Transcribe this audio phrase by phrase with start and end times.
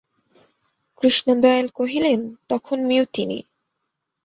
[1.01, 2.19] কৃষ্ণদয়াল কহিলেন,
[2.49, 3.39] তখন মিউটিনি।